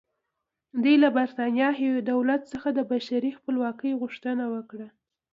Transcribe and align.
دوی 0.83 0.95
له 1.03 1.09
برېټانیا 1.15 1.67
دولت 2.11 2.41
څخه 2.53 2.67
د 2.77 2.79
بشپړې 2.89 3.31
خپلواکۍ 3.37 3.91
غوښتنه 4.01 4.43
وکړه. 4.53 4.87